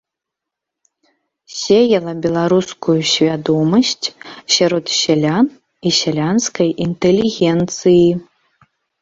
Сеяла 1.57 2.13
беларускую 2.23 2.95
свядомасць 3.11 4.07
сярод 4.57 4.85
сялян 5.01 5.45
і 5.91 5.93
сялянскай 5.99 6.69
інтэлігенцыі. 6.89 8.05